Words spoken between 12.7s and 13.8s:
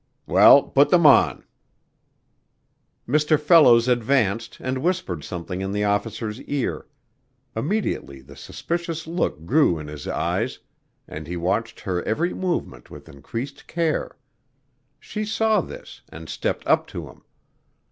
with increased